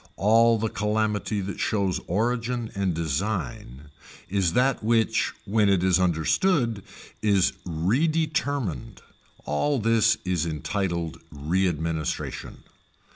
All 0.15 0.57
the 0.57 0.67
calamity 0.67 1.41
that 1.41 1.59
shows 1.59 1.99
origin 2.07 2.71
and 2.73 2.95
design 2.95 3.91
is 4.31 4.53
that 4.53 4.83
which 4.83 5.31
when 5.45 5.69
it 5.69 5.83
is 5.83 5.99
understood 5.99 6.81
is 7.21 7.53
redetermined 7.67 9.01
all 9.45 9.77
this 9.77 10.17
is 10.25 10.43
entitled 10.47 11.21
readministration. 11.31 12.63